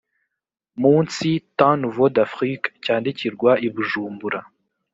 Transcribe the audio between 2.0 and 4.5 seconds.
d afriques cyandikirwaga i bujumbura